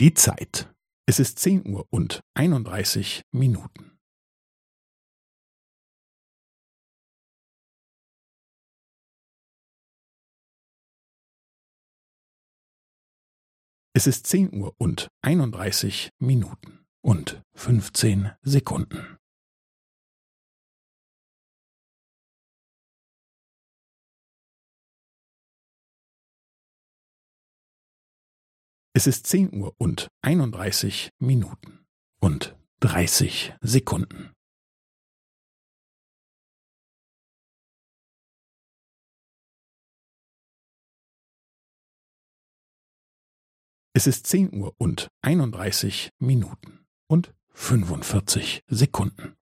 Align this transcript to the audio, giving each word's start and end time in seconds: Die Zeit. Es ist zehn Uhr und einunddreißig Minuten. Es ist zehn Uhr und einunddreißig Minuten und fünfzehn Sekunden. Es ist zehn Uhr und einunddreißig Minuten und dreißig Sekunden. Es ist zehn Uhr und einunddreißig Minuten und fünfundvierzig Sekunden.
Die 0.00 0.14
Zeit. 0.14 0.72
Es 1.06 1.18
ist 1.18 1.40
zehn 1.40 1.66
Uhr 1.66 1.84
und 1.90 2.20
einunddreißig 2.34 3.22
Minuten. 3.32 3.98
Es 13.92 14.06
ist 14.06 14.28
zehn 14.28 14.54
Uhr 14.54 14.72
und 14.78 15.08
einunddreißig 15.20 16.10
Minuten 16.20 16.86
und 17.02 17.42
fünfzehn 17.56 18.30
Sekunden. 18.42 19.16
Es 28.98 29.06
ist 29.06 29.28
zehn 29.28 29.54
Uhr 29.54 29.76
und 29.78 30.08
einunddreißig 30.22 31.10
Minuten 31.20 31.86
und 32.18 32.58
dreißig 32.80 33.54
Sekunden. 33.60 34.34
Es 43.92 44.08
ist 44.08 44.26
zehn 44.26 44.52
Uhr 44.52 44.74
und 44.78 45.06
einunddreißig 45.20 46.10
Minuten 46.18 46.84
und 47.06 47.32
fünfundvierzig 47.50 48.64
Sekunden. 48.66 49.37